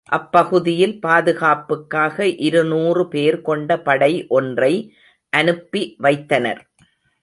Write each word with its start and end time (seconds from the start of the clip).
அப்பகுதியில், 0.09 0.99
பாதுகாப்புக்காக 0.99 2.27
இருநூறு 2.27 3.07
பேர் 3.07 3.41
கொண்ட 3.41 3.79
படை 3.81 4.13
ஒன்றை 4.29 4.73
அனுப்பி 5.33 5.95
வைத்தனர். 5.97 6.61